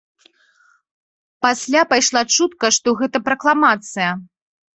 [1.47, 4.09] Пасля пайшла чутка, што гэта пракламацыя.